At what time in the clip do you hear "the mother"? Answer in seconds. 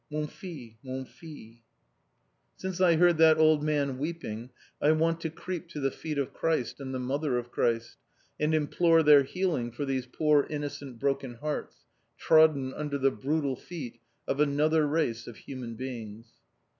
6.91-7.37